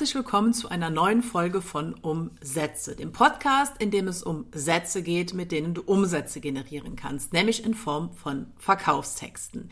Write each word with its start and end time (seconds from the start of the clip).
herzlich 0.00 0.14
willkommen 0.14 0.54
zu 0.54 0.70
einer 0.70 0.88
neuen 0.88 1.22
Folge 1.22 1.60
von 1.60 1.92
Umsätze, 1.92 2.96
dem 2.96 3.12
Podcast, 3.12 3.74
in 3.82 3.90
dem 3.90 4.08
es 4.08 4.22
um 4.22 4.46
Sätze 4.50 5.02
geht, 5.02 5.34
mit 5.34 5.52
denen 5.52 5.74
du 5.74 5.82
Umsätze 5.82 6.40
generieren 6.40 6.96
kannst, 6.96 7.34
nämlich 7.34 7.66
in 7.66 7.74
Form 7.74 8.10
von 8.14 8.46
Verkaufstexten. 8.56 9.68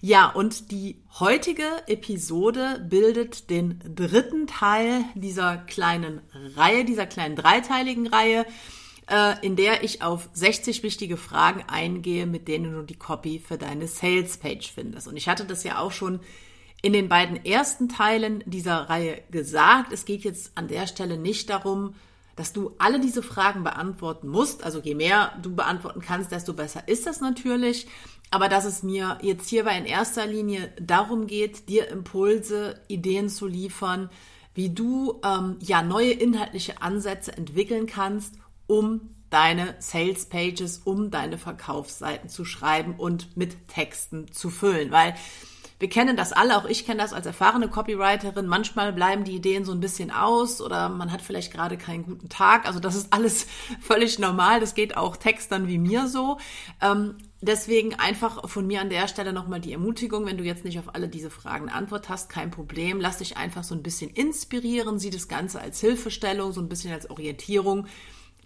Ja, 0.00 0.30
und 0.30 0.70
die 0.70 1.02
heutige 1.18 1.66
Episode 1.88 2.86
bildet 2.88 3.50
den 3.50 3.80
dritten 3.96 4.46
Teil 4.46 5.06
dieser 5.16 5.56
kleinen 5.56 6.20
Reihe, 6.54 6.84
dieser 6.84 7.06
kleinen 7.06 7.34
dreiteiligen 7.34 8.06
Reihe, 8.06 8.46
äh, 9.10 9.44
in 9.44 9.56
der 9.56 9.82
ich 9.82 10.02
auf 10.02 10.28
60 10.34 10.84
wichtige 10.84 11.16
Fragen 11.16 11.64
eingehe, 11.66 12.26
mit 12.26 12.46
denen 12.46 12.74
du 12.74 12.82
die 12.82 12.94
Copy 12.94 13.40
für 13.40 13.58
deine 13.58 13.88
Salespage 13.88 14.70
findest. 14.72 15.08
Und 15.08 15.16
ich 15.16 15.28
hatte 15.28 15.44
das 15.44 15.64
ja 15.64 15.80
auch 15.80 15.90
schon 15.90 16.20
in 16.84 16.92
den 16.92 17.08
beiden 17.08 17.42
ersten 17.46 17.88
Teilen 17.88 18.44
dieser 18.44 18.90
Reihe 18.90 19.22
gesagt. 19.30 19.90
Es 19.90 20.04
geht 20.04 20.22
jetzt 20.22 20.52
an 20.54 20.68
der 20.68 20.86
Stelle 20.86 21.16
nicht 21.16 21.48
darum, 21.48 21.94
dass 22.36 22.52
du 22.52 22.74
alle 22.76 23.00
diese 23.00 23.22
Fragen 23.22 23.64
beantworten 23.64 24.28
musst. 24.28 24.62
Also 24.62 24.80
je 24.80 24.94
mehr 24.94 25.32
du 25.40 25.56
beantworten 25.56 26.02
kannst, 26.02 26.30
desto 26.30 26.52
besser 26.52 26.86
ist 26.86 27.06
das 27.06 27.22
natürlich. 27.22 27.86
Aber 28.30 28.50
dass 28.50 28.66
es 28.66 28.82
mir 28.82 29.16
jetzt 29.22 29.48
hierbei 29.48 29.78
in 29.78 29.86
erster 29.86 30.26
Linie 30.26 30.74
darum 30.78 31.26
geht, 31.26 31.70
dir 31.70 31.88
Impulse, 31.88 32.78
Ideen 32.88 33.30
zu 33.30 33.46
liefern, 33.46 34.10
wie 34.52 34.68
du 34.68 35.22
ähm, 35.24 35.56
ja 35.60 35.80
neue 35.80 36.12
inhaltliche 36.12 36.82
Ansätze 36.82 37.34
entwickeln 37.34 37.86
kannst, 37.86 38.34
um 38.66 39.08
deine 39.30 39.74
Sales 39.78 40.26
Pages, 40.26 40.82
um 40.84 41.10
deine 41.10 41.38
Verkaufsseiten 41.38 42.28
zu 42.28 42.44
schreiben 42.44 42.96
und 42.98 43.38
mit 43.38 43.68
Texten 43.68 44.30
zu 44.30 44.50
füllen. 44.50 44.90
Weil 44.90 45.14
wir 45.80 45.88
kennen 45.88 46.16
das 46.16 46.32
alle, 46.32 46.56
auch 46.56 46.66
ich 46.66 46.86
kenne 46.86 47.02
das 47.02 47.12
als 47.12 47.26
erfahrene 47.26 47.68
Copywriterin. 47.68 48.46
Manchmal 48.46 48.92
bleiben 48.92 49.24
die 49.24 49.34
Ideen 49.34 49.64
so 49.64 49.72
ein 49.72 49.80
bisschen 49.80 50.10
aus 50.10 50.60
oder 50.60 50.88
man 50.88 51.10
hat 51.10 51.20
vielleicht 51.20 51.52
gerade 51.52 51.76
keinen 51.76 52.04
guten 52.04 52.28
Tag. 52.28 52.66
Also 52.66 52.78
das 52.78 52.94
ist 52.94 53.12
alles 53.12 53.46
völlig 53.80 54.18
normal. 54.18 54.60
Das 54.60 54.74
geht 54.74 54.96
auch 54.96 55.16
Textern 55.16 55.66
wie 55.66 55.78
mir 55.78 56.06
so. 56.06 56.38
Ähm, 56.80 57.16
deswegen 57.40 57.94
einfach 57.94 58.48
von 58.48 58.66
mir 58.66 58.80
an 58.80 58.88
der 58.88 59.08
Stelle 59.08 59.32
nochmal 59.32 59.60
die 59.60 59.72
Ermutigung, 59.72 60.26
wenn 60.26 60.38
du 60.38 60.44
jetzt 60.44 60.64
nicht 60.64 60.78
auf 60.78 60.94
alle 60.94 61.08
diese 61.08 61.30
Fragen 61.30 61.68
Antwort 61.68 62.08
hast, 62.08 62.30
kein 62.30 62.52
Problem. 62.52 63.00
Lass 63.00 63.18
dich 63.18 63.36
einfach 63.36 63.64
so 63.64 63.74
ein 63.74 63.82
bisschen 63.82 64.10
inspirieren. 64.10 65.00
Sieh 65.00 65.10
das 65.10 65.26
Ganze 65.26 65.60
als 65.60 65.80
Hilfestellung, 65.80 66.52
so 66.52 66.60
ein 66.60 66.68
bisschen 66.68 66.92
als 66.92 67.10
Orientierung 67.10 67.88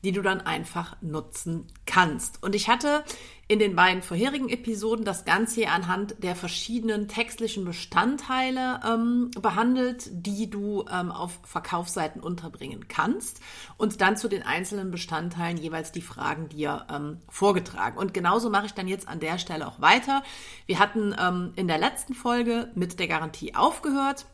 die 0.05 0.13
du 0.13 0.23
dann 0.23 0.41
einfach 0.41 0.97
nutzen 1.01 1.67
kannst. 1.87 2.43
Und 2.43 2.55
ich 2.55 2.69
hatte 2.69 3.05
in 3.49 3.59
den 3.59 3.75
beiden 3.75 4.03
vorherigen 4.03 4.51
Episoden 4.51 5.07
das 5.07 5.25
Ganze 5.25 5.57
hier 5.57 5.73
anhand 5.73 6.23
der 6.23 6.37
verschiedenen 6.37 7.09
textlichen 7.09 7.65
Bestandteile 7.65 8.81
ähm, 8.87 9.31
behandelt, 9.41 10.11
die 10.13 10.51
du 10.51 10.85
ähm, 10.93 11.11
auf 11.11 11.41
Verkaufsseiten 11.45 12.23
unterbringen 12.23 12.89
kannst 12.89 13.41
und 13.79 14.03
dann 14.03 14.19
zu 14.19 14.29
den 14.29 14.43
einzelnen 14.43 14.91
Bestandteilen 14.91 15.57
jeweils 15.57 15.93
die 15.93 16.03
Fragen 16.03 16.51
dir 16.51 16.87
ähm, 16.91 17.23
vorgetragen. 17.31 17.97
Und 17.97 18.13
genauso 18.13 18.51
mache 18.51 18.67
ich 18.67 18.75
dann 18.75 18.87
jetzt 18.87 19.09
an 19.09 19.19
der 19.19 19.39
Stelle 19.39 19.67
auch 19.67 19.81
weiter. 19.81 20.23
Wir 20.67 20.79
hatten 20.79 21.17
ähm, 21.19 21.53
in 21.57 21.69
der 21.69 21.79
letzten 21.79 22.13
Folge 22.13 22.71
mit 22.75 23.01
der 23.01 23.09
Garantie 23.09 23.55
aufgehört. 23.55 24.27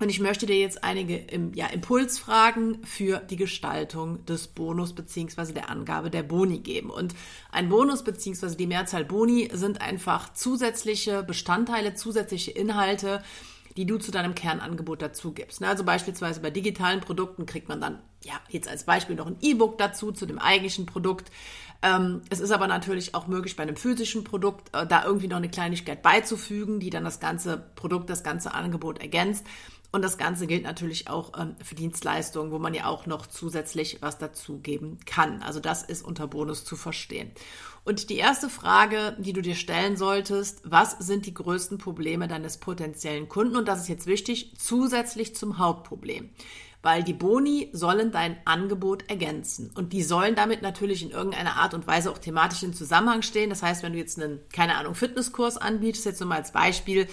Und 0.00 0.08
ich 0.08 0.18
möchte 0.18 0.46
dir 0.46 0.58
jetzt 0.58 0.82
einige 0.82 1.24
ja, 1.54 1.66
Impulsfragen 1.66 2.84
für 2.84 3.18
die 3.18 3.36
Gestaltung 3.36 4.26
des 4.26 4.48
Bonus 4.48 4.92
beziehungsweise 4.92 5.54
der 5.54 5.70
Angabe 5.70 6.10
der 6.10 6.24
Boni 6.24 6.58
geben. 6.58 6.90
Und 6.90 7.14
ein 7.52 7.68
Bonus 7.68 8.02
beziehungsweise 8.02 8.56
die 8.56 8.66
Mehrzahl 8.66 9.04
Boni 9.04 9.50
sind 9.52 9.80
einfach 9.80 10.32
zusätzliche 10.34 11.22
Bestandteile, 11.22 11.94
zusätzliche 11.94 12.50
Inhalte, 12.50 13.22
die 13.76 13.86
du 13.86 13.98
zu 13.98 14.10
deinem 14.10 14.34
Kernangebot 14.34 15.00
dazu 15.00 15.32
gibst. 15.32 15.60
Ne, 15.60 15.68
also 15.68 15.84
beispielsweise 15.84 16.40
bei 16.40 16.50
digitalen 16.50 17.00
Produkten 17.00 17.46
kriegt 17.46 17.68
man 17.68 17.80
dann, 17.80 18.00
ja, 18.24 18.34
jetzt 18.48 18.68
als 18.68 18.84
Beispiel 18.84 19.16
noch 19.16 19.26
ein 19.26 19.36
E-Book 19.42 19.78
dazu, 19.78 20.10
zu 20.12 20.26
dem 20.26 20.38
eigentlichen 20.38 20.86
Produkt. 20.86 21.30
Ähm, 21.82 22.22
es 22.30 22.40
ist 22.40 22.50
aber 22.50 22.66
natürlich 22.66 23.14
auch 23.14 23.26
möglich, 23.26 23.56
bei 23.56 23.62
einem 23.62 23.76
physischen 23.76 24.24
Produkt 24.24 24.74
äh, 24.74 24.86
da 24.86 25.04
irgendwie 25.04 25.28
noch 25.28 25.36
eine 25.36 25.50
Kleinigkeit 25.50 26.02
beizufügen, 26.02 26.80
die 26.80 26.90
dann 26.90 27.04
das 27.04 27.20
ganze 27.20 27.58
Produkt, 27.74 28.10
das 28.10 28.24
ganze 28.24 28.54
Angebot 28.54 29.00
ergänzt. 29.00 29.44
Und 29.94 30.02
das 30.02 30.18
Ganze 30.18 30.48
gilt 30.48 30.64
natürlich 30.64 31.06
auch 31.06 31.38
ähm, 31.38 31.54
für 31.62 31.76
Dienstleistungen, 31.76 32.50
wo 32.50 32.58
man 32.58 32.74
ja 32.74 32.86
auch 32.86 33.06
noch 33.06 33.28
zusätzlich 33.28 33.98
was 34.00 34.18
dazugeben 34.18 34.98
kann. 35.06 35.40
Also 35.40 35.60
das 35.60 35.84
ist 35.84 36.04
unter 36.04 36.26
Bonus 36.26 36.64
zu 36.64 36.74
verstehen. 36.74 37.30
Und 37.84 38.10
die 38.10 38.16
erste 38.16 38.48
Frage, 38.48 39.14
die 39.20 39.32
du 39.32 39.40
dir 39.40 39.54
stellen 39.54 39.96
solltest, 39.96 40.62
was 40.64 40.96
sind 40.98 41.26
die 41.26 41.34
größten 41.34 41.78
Probleme 41.78 42.26
deines 42.26 42.56
potenziellen 42.56 43.28
Kunden? 43.28 43.54
Und 43.54 43.68
das 43.68 43.82
ist 43.82 43.88
jetzt 43.88 44.08
wichtig, 44.08 44.54
zusätzlich 44.58 45.36
zum 45.36 45.58
Hauptproblem. 45.58 46.30
Weil 46.82 47.04
die 47.04 47.12
Boni 47.12 47.70
sollen 47.72 48.10
dein 48.10 48.36
Angebot 48.46 49.08
ergänzen. 49.08 49.70
Und 49.76 49.92
die 49.92 50.02
sollen 50.02 50.34
damit 50.34 50.60
natürlich 50.60 51.04
in 51.04 51.12
irgendeiner 51.12 51.54
Art 51.54 51.72
und 51.72 51.86
Weise 51.86 52.10
auch 52.10 52.18
thematisch 52.18 52.64
in 52.64 52.74
Zusammenhang 52.74 53.22
stehen. 53.22 53.48
Das 53.48 53.62
heißt, 53.62 53.84
wenn 53.84 53.92
du 53.92 53.98
jetzt 54.00 54.20
einen, 54.20 54.40
keine 54.52 54.74
Ahnung, 54.74 54.96
Fitnesskurs 54.96 55.56
anbietest, 55.56 56.04
jetzt 56.04 56.18
nur 56.18 56.30
mal 56.30 56.38
als 56.38 56.50
Beispiel, 56.50 57.06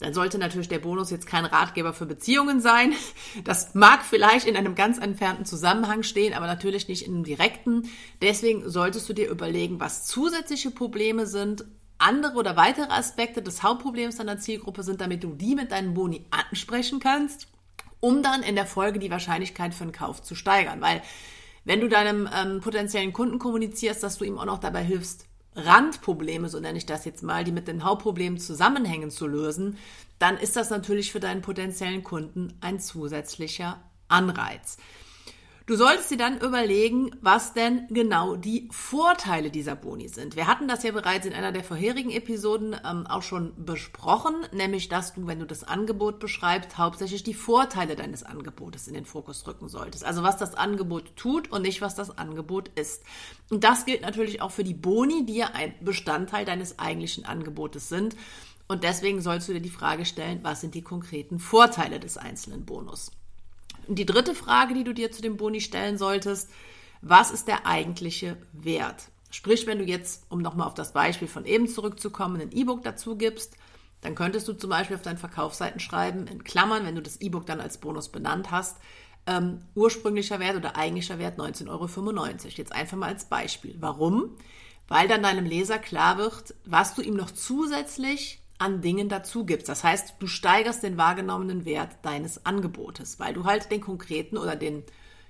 dann 0.00 0.14
sollte 0.14 0.38
natürlich 0.38 0.68
der 0.68 0.78
Bonus 0.78 1.10
jetzt 1.10 1.26
kein 1.26 1.44
Ratgeber 1.44 1.92
für 1.92 2.06
Beziehungen 2.06 2.60
sein. 2.60 2.94
Das 3.44 3.74
mag 3.74 4.02
vielleicht 4.02 4.46
in 4.46 4.56
einem 4.56 4.74
ganz 4.74 4.98
entfernten 4.98 5.44
Zusammenhang 5.44 6.02
stehen, 6.02 6.34
aber 6.34 6.46
natürlich 6.46 6.88
nicht 6.88 7.06
in 7.06 7.14
einem 7.14 7.24
direkten. 7.24 7.88
Deswegen 8.22 8.68
solltest 8.68 9.08
du 9.08 9.12
dir 9.12 9.28
überlegen, 9.30 9.78
was 9.78 10.06
zusätzliche 10.06 10.70
Probleme 10.70 11.26
sind, 11.26 11.64
andere 11.98 12.34
oder 12.34 12.56
weitere 12.56 12.90
Aspekte 12.90 13.42
des 13.42 13.62
Hauptproblems 13.62 14.16
deiner 14.16 14.38
Zielgruppe 14.38 14.82
sind, 14.82 15.02
damit 15.02 15.22
du 15.22 15.34
die 15.34 15.54
mit 15.54 15.70
deinem 15.70 15.92
Boni 15.92 16.24
ansprechen 16.30 16.98
kannst, 16.98 17.48
um 18.00 18.22
dann 18.22 18.42
in 18.42 18.54
der 18.54 18.66
Folge 18.66 18.98
die 18.98 19.10
Wahrscheinlichkeit 19.10 19.74
für 19.74 19.84
einen 19.84 19.92
Kauf 19.92 20.22
zu 20.22 20.34
steigern. 20.34 20.80
Weil 20.80 21.02
wenn 21.64 21.80
du 21.80 21.88
deinem 21.88 22.26
ähm, 22.34 22.60
potenziellen 22.60 23.12
Kunden 23.12 23.38
kommunizierst, 23.38 24.02
dass 24.02 24.16
du 24.16 24.24
ihm 24.24 24.38
auch 24.38 24.46
noch 24.46 24.60
dabei 24.60 24.82
hilfst, 24.82 25.26
Randprobleme, 25.54 26.48
so 26.48 26.60
nenne 26.60 26.78
ich 26.78 26.86
das 26.86 27.04
jetzt 27.04 27.22
mal, 27.22 27.44
die 27.44 27.52
mit 27.52 27.68
den 27.68 27.84
Hauptproblemen 27.84 28.38
zusammenhängen 28.38 29.10
zu 29.10 29.26
lösen, 29.26 29.78
dann 30.18 30.36
ist 30.36 30.56
das 30.56 30.70
natürlich 30.70 31.12
für 31.12 31.20
deinen 31.20 31.42
potenziellen 31.42 32.04
Kunden 32.04 32.56
ein 32.60 32.78
zusätzlicher 32.78 33.82
Anreiz. 34.08 34.76
Du 35.66 35.76
solltest 35.76 36.10
dir 36.10 36.16
dann 36.16 36.40
überlegen, 36.40 37.10
was 37.20 37.52
denn 37.52 37.86
genau 37.90 38.34
die 38.34 38.68
Vorteile 38.72 39.50
dieser 39.50 39.76
Boni 39.76 40.08
sind. 40.08 40.34
Wir 40.34 40.46
hatten 40.46 40.66
das 40.66 40.82
ja 40.82 40.90
bereits 40.90 41.26
in 41.26 41.34
einer 41.34 41.52
der 41.52 41.62
vorherigen 41.62 42.10
Episoden 42.10 42.74
ähm, 42.84 43.06
auch 43.06 43.22
schon 43.22 43.52
besprochen, 43.64 44.34
nämlich 44.52 44.88
dass 44.88 45.14
du, 45.14 45.26
wenn 45.26 45.38
du 45.38 45.46
das 45.46 45.62
Angebot 45.62 46.18
beschreibst, 46.18 46.78
hauptsächlich 46.78 47.22
die 47.22 47.34
Vorteile 47.34 47.94
deines 47.94 48.22
Angebotes 48.22 48.88
in 48.88 48.94
den 48.94 49.04
Fokus 49.04 49.46
rücken 49.46 49.68
solltest. 49.68 50.04
Also 50.04 50.22
was 50.22 50.38
das 50.38 50.54
Angebot 50.54 51.14
tut 51.14 51.52
und 51.52 51.62
nicht 51.62 51.82
was 51.82 51.94
das 51.94 52.18
Angebot 52.18 52.68
ist. 52.74 53.04
Und 53.50 53.62
das 53.62 53.84
gilt 53.84 54.02
natürlich 54.02 54.42
auch 54.42 54.50
für 54.50 54.64
die 54.64 54.74
Boni, 54.74 55.26
die 55.26 55.36
ja 55.36 55.50
ein 55.52 55.74
Bestandteil 55.82 56.44
deines 56.44 56.78
eigentlichen 56.78 57.26
Angebotes 57.26 57.88
sind. 57.88 58.16
Und 58.66 58.82
deswegen 58.82 59.20
sollst 59.20 59.48
du 59.48 59.52
dir 59.52 59.60
die 59.60 59.68
Frage 59.68 60.04
stellen, 60.04 60.40
was 60.42 60.62
sind 60.62 60.74
die 60.74 60.82
konkreten 60.82 61.38
Vorteile 61.38 62.00
des 62.00 62.16
einzelnen 62.16 62.64
Bonus? 62.64 63.10
Die 63.92 64.06
dritte 64.06 64.36
Frage, 64.36 64.72
die 64.72 64.84
du 64.84 64.94
dir 64.94 65.10
zu 65.10 65.20
dem 65.20 65.36
Boni 65.36 65.60
stellen 65.60 65.98
solltest, 65.98 66.48
was 67.02 67.32
ist 67.32 67.48
der 67.48 67.66
eigentliche 67.66 68.36
Wert? 68.52 69.08
Sprich, 69.32 69.66
wenn 69.66 69.78
du 69.78 69.84
jetzt, 69.84 70.26
um 70.28 70.40
nochmal 70.40 70.68
auf 70.68 70.74
das 70.74 70.92
Beispiel 70.92 71.26
von 71.26 71.44
eben 71.44 71.66
zurückzukommen, 71.66 72.40
ein 72.40 72.52
E-Book 72.52 72.84
dazu 72.84 73.16
gibst, 73.16 73.56
dann 74.00 74.14
könntest 74.14 74.46
du 74.46 74.52
zum 74.52 74.70
Beispiel 74.70 74.94
auf 74.94 75.02
deinen 75.02 75.18
Verkaufsseiten 75.18 75.80
schreiben, 75.80 76.28
in 76.28 76.44
Klammern, 76.44 76.86
wenn 76.86 76.94
du 76.94 77.02
das 77.02 77.20
E-Book 77.20 77.46
dann 77.46 77.60
als 77.60 77.78
Bonus 77.78 78.10
benannt 78.10 78.52
hast, 78.52 78.76
ähm, 79.26 79.58
ursprünglicher 79.74 80.38
Wert 80.38 80.56
oder 80.56 80.76
eigentlicher 80.76 81.18
Wert 81.18 81.40
19,95 81.40 81.68
Euro. 81.68 82.48
Jetzt 82.48 82.72
einfach 82.72 82.96
mal 82.96 83.08
als 83.08 83.24
Beispiel. 83.24 83.74
Warum? 83.80 84.36
Weil 84.86 85.08
dann 85.08 85.24
deinem 85.24 85.46
Leser 85.46 85.78
klar 85.78 86.16
wird, 86.16 86.54
was 86.64 86.94
du 86.94 87.02
ihm 87.02 87.14
noch 87.14 87.32
zusätzlich 87.32 88.39
an 88.60 88.82
Dingen 88.82 89.08
dazu 89.08 89.44
gibst. 89.44 89.68
Das 89.68 89.82
heißt, 89.82 90.16
du 90.18 90.26
steigerst 90.26 90.82
den 90.82 90.98
wahrgenommenen 90.98 91.64
Wert 91.64 91.96
deines 92.02 92.44
Angebotes, 92.44 93.18
weil 93.18 93.32
du 93.32 93.44
halt 93.44 93.70
den 93.72 93.80
konkreten 93.80 94.36
oder 94.36 94.54
den 94.54 94.84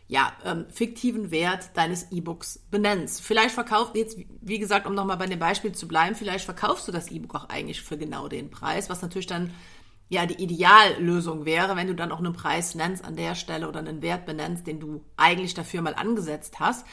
ja, 0.08 0.32
ähm, 0.44 0.66
fiktiven 0.68 1.30
Wert 1.30 1.70
deines 1.74 2.10
E-Books 2.10 2.58
benennst. 2.70 3.22
Vielleicht 3.22 3.54
verkaufst 3.54 3.94
jetzt, 3.94 4.18
wie 4.40 4.58
gesagt, 4.58 4.88
um 4.88 4.94
nochmal 4.94 5.16
bei 5.16 5.26
dem 5.26 5.38
Beispiel 5.38 5.70
zu 5.70 5.86
bleiben, 5.86 6.16
vielleicht 6.16 6.44
verkaufst 6.44 6.88
du 6.88 6.92
das 6.92 7.12
E-Book 7.12 7.36
auch 7.36 7.48
eigentlich 7.48 7.80
für 7.80 7.96
genau 7.96 8.26
den 8.26 8.50
Preis, 8.50 8.90
was 8.90 9.02
natürlich 9.02 9.28
dann 9.28 9.54
ja 10.08 10.26
die 10.26 10.42
Ideallösung 10.42 11.44
wäre, 11.44 11.76
wenn 11.76 11.86
du 11.86 11.94
dann 11.94 12.10
auch 12.10 12.18
einen 12.18 12.32
Preis 12.32 12.74
nennst 12.74 13.04
an 13.04 13.14
der 13.14 13.36
Stelle 13.36 13.68
oder 13.68 13.78
einen 13.78 14.02
Wert 14.02 14.26
benennst, 14.26 14.66
den 14.66 14.80
du 14.80 15.04
eigentlich 15.16 15.54
dafür 15.54 15.82
mal 15.82 15.94
angesetzt 15.94 16.58
hast 16.58 16.84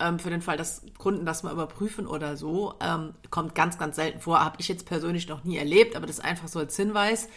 ähm, 0.00 0.18
für 0.18 0.30
den 0.30 0.42
Fall, 0.42 0.56
dass 0.56 0.82
Kunden 0.98 1.24
das 1.24 1.42
mal 1.42 1.52
überprüfen 1.52 2.06
oder 2.06 2.36
so, 2.36 2.74
ähm, 2.80 3.14
kommt 3.30 3.54
ganz, 3.54 3.78
ganz 3.78 3.96
selten 3.96 4.20
vor. 4.20 4.44
Habe 4.44 4.56
ich 4.58 4.68
jetzt 4.68 4.86
persönlich 4.86 5.28
noch 5.28 5.44
nie 5.44 5.56
erlebt, 5.56 5.96
aber 5.96 6.06
das 6.06 6.18
ist 6.18 6.24
einfach 6.24 6.48
so 6.48 6.58
als 6.58 6.76
Hinweis. 6.76 7.28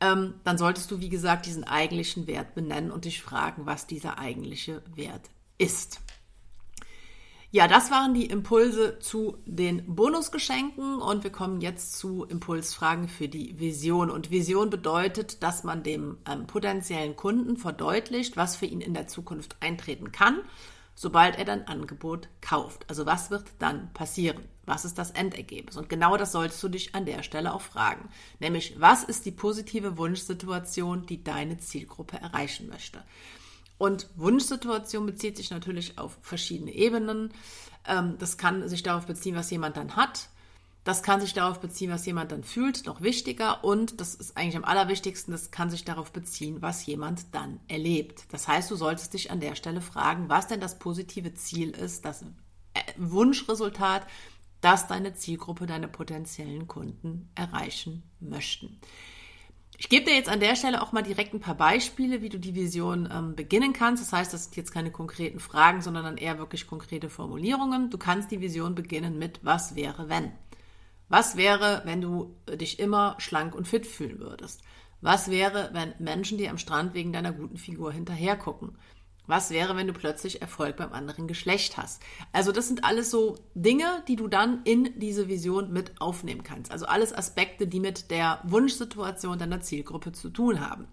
Ähm, 0.00 0.34
dann 0.44 0.58
solltest 0.58 0.90
du, 0.90 1.00
wie 1.00 1.08
gesagt, 1.08 1.46
diesen 1.46 1.64
eigentlichen 1.64 2.26
Wert 2.26 2.54
benennen 2.54 2.90
und 2.90 3.04
dich 3.04 3.22
fragen, 3.22 3.66
was 3.66 3.86
dieser 3.86 4.18
eigentliche 4.18 4.82
Wert 4.94 5.30
ist. 5.58 6.00
Ja, 7.54 7.68
das 7.68 7.92
waren 7.92 8.14
die 8.14 8.26
Impulse 8.26 8.98
zu 8.98 9.38
den 9.46 9.94
Bonusgeschenken 9.94 11.00
und 11.00 11.22
wir 11.22 11.30
kommen 11.30 11.60
jetzt 11.60 11.96
zu 11.96 12.24
Impulsfragen 12.24 13.06
für 13.06 13.28
die 13.28 13.60
Vision. 13.60 14.10
Und 14.10 14.32
Vision 14.32 14.70
bedeutet, 14.70 15.40
dass 15.44 15.62
man 15.62 15.84
dem 15.84 16.18
ähm, 16.28 16.48
potenziellen 16.48 17.14
Kunden 17.14 17.56
verdeutlicht, 17.56 18.36
was 18.36 18.56
für 18.56 18.66
ihn 18.66 18.80
in 18.80 18.92
der 18.92 19.06
Zukunft 19.06 19.54
eintreten 19.60 20.10
kann, 20.10 20.40
sobald 20.94 21.36
er 21.36 21.44
dein 21.44 21.66
Angebot 21.66 22.28
kauft. 22.40 22.84
Also 22.88 23.06
was 23.06 23.30
wird 23.30 23.44
dann 23.58 23.92
passieren? 23.92 24.44
Was 24.64 24.84
ist 24.84 24.98
das 24.98 25.10
Endergebnis? 25.10 25.76
Und 25.76 25.88
genau 25.88 26.16
das 26.16 26.32
solltest 26.32 26.62
du 26.62 26.68
dich 26.68 26.94
an 26.94 27.04
der 27.04 27.22
Stelle 27.22 27.52
auch 27.52 27.60
fragen. 27.60 28.08
Nämlich, 28.40 28.80
was 28.80 29.04
ist 29.04 29.26
die 29.26 29.30
positive 29.30 29.98
Wunschsituation, 29.98 31.06
die 31.06 31.22
deine 31.22 31.58
Zielgruppe 31.58 32.16
erreichen 32.16 32.68
möchte? 32.68 33.02
Und 33.76 34.08
Wunschsituation 34.16 35.04
bezieht 35.04 35.36
sich 35.36 35.50
natürlich 35.50 35.98
auf 35.98 36.16
verschiedene 36.22 36.72
Ebenen. 36.72 37.32
Ähm, 37.86 38.16
das 38.18 38.38
kann 38.38 38.66
sich 38.68 38.82
darauf 38.82 39.06
beziehen, 39.06 39.34
was 39.34 39.50
jemand 39.50 39.76
dann 39.76 39.96
hat. 39.96 40.28
Das 40.84 41.02
kann 41.02 41.20
sich 41.20 41.32
darauf 41.32 41.60
beziehen, 41.60 41.90
was 41.90 42.04
jemand 42.04 42.30
dann 42.30 42.44
fühlt, 42.44 42.84
noch 42.84 43.00
wichtiger. 43.00 43.64
Und 43.64 44.00
das 44.00 44.14
ist 44.14 44.36
eigentlich 44.36 44.56
am 44.56 44.64
allerwichtigsten, 44.64 45.32
das 45.32 45.50
kann 45.50 45.70
sich 45.70 45.84
darauf 45.84 46.12
beziehen, 46.12 46.60
was 46.60 46.84
jemand 46.84 47.34
dann 47.34 47.58
erlebt. 47.68 48.26
Das 48.30 48.46
heißt, 48.46 48.70
du 48.70 48.76
solltest 48.76 49.14
dich 49.14 49.30
an 49.30 49.40
der 49.40 49.54
Stelle 49.54 49.80
fragen, 49.80 50.28
was 50.28 50.46
denn 50.46 50.60
das 50.60 50.78
positive 50.78 51.32
Ziel 51.34 51.70
ist, 51.70 52.04
das 52.04 52.22
äh, 52.74 52.80
Wunschresultat, 52.98 54.06
das 54.60 54.86
deine 54.86 55.14
Zielgruppe, 55.14 55.66
deine 55.66 55.88
potenziellen 55.88 56.68
Kunden 56.68 57.30
erreichen 57.34 58.02
möchten. 58.20 58.78
Ich 59.76 59.88
gebe 59.88 60.06
dir 60.06 60.14
jetzt 60.14 60.28
an 60.28 60.40
der 60.40 60.54
Stelle 60.54 60.80
auch 60.82 60.92
mal 60.92 61.02
direkt 61.02 61.34
ein 61.34 61.40
paar 61.40 61.56
Beispiele, 61.56 62.22
wie 62.22 62.28
du 62.28 62.38
die 62.38 62.54
Vision 62.54 63.08
ähm, 63.12 63.34
beginnen 63.34 63.72
kannst. 63.72 64.02
Das 64.02 64.12
heißt, 64.12 64.32
das 64.32 64.44
sind 64.44 64.56
jetzt 64.56 64.72
keine 64.72 64.92
konkreten 64.92 65.40
Fragen, 65.40 65.82
sondern 65.82 66.04
dann 66.04 66.16
eher 66.16 66.38
wirklich 66.38 66.66
konkrete 66.66 67.10
Formulierungen. 67.10 67.90
Du 67.90 67.98
kannst 67.98 68.30
die 68.30 68.40
Vision 68.40 68.74
beginnen 68.74 69.18
mit 69.18 69.40
Was 69.42 69.74
wäre, 69.74 70.08
wenn? 70.08 70.30
Was 71.08 71.36
wäre, 71.36 71.82
wenn 71.84 72.00
du 72.00 72.36
dich 72.48 72.78
immer 72.78 73.16
schlank 73.18 73.54
und 73.54 73.68
fit 73.68 73.86
fühlen 73.86 74.18
würdest? 74.18 74.62
Was 75.00 75.30
wäre, 75.30 75.70
wenn 75.72 75.94
Menschen 75.98 76.38
dir 76.38 76.50
am 76.50 76.58
Strand 76.58 76.94
wegen 76.94 77.12
deiner 77.12 77.32
guten 77.32 77.58
Figur 77.58 77.92
hinterher 77.92 78.36
gucken? 78.36 78.78
Was 79.26 79.50
wäre, 79.50 79.74
wenn 79.74 79.86
du 79.86 79.94
plötzlich 79.94 80.42
Erfolg 80.42 80.76
beim 80.76 80.92
anderen 80.92 81.26
Geschlecht 81.26 81.78
hast? 81.78 82.02
Also 82.32 82.52
das 82.52 82.68
sind 82.68 82.84
alles 82.84 83.10
so 83.10 83.36
Dinge, 83.54 84.02
die 84.06 84.16
du 84.16 84.28
dann 84.28 84.62
in 84.64 84.98
diese 84.98 85.28
Vision 85.28 85.72
mit 85.72 86.00
aufnehmen 86.00 86.42
kannst. 86.42 86.70
Also 86.70 86.86
alles 86.86 87.14
Aspekte, 87.14 87.66
die 87.66 87.80
mit 87.80 88.10
der 88.10 88.40
Wunschsituation 88.44 89.38
deiner 89.38 89.60
Zielgruppe 89.60 90.12
zu 90.12 90.28
tun 90.28 90.60
haben. 90.60 90.88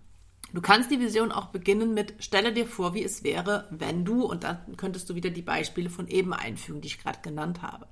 Du 0.53 0.61
kannst 0.61 0.91
die 0.91 0.99
Vision 0.99 1.31
auch 1.31 1.47
beginnen 1.47 1.93
mit, 1.93 2.15
stelle 2.19 2.51
dir 2.51 2.67
vor, 2.67 2.93
wie 2.93 3.03
es 3.03 3.23
wäre, 3.23 3.67
wenn 3.71 4.03
du, 4.03 4.25
und 4.25 4.43
dann 4.43 4.75
könntest 4.75 5.09
du 5.09 5.15
wieder 5.15 5.29
die 5.29 5.41
Beispiele 5.41 5.89
von 5.89 6.07
eben 6.07 6.33
einfügen, 6.33 6.81
die 6.81 6.87
ich 6.87 6.99
gerade 6.99 7.19
genannt 7.21 7.61
habe. 7.61 7.87